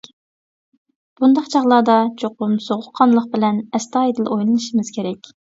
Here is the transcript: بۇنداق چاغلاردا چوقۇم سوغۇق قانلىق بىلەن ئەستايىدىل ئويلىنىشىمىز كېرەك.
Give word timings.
بۇنداق 1.19 1.51
چاغلاردا 1.55 1.97
چوقۇم 2.23 2.57
سوغۇق 2.71 2.89
قانلىق 3.01 3.29
بىلەن 3.37 3.63
ئەستايىدىل 3.79 4.31
ئويلىنىشىمىز 4.33 4.95
كېرەك. 4.99 5.35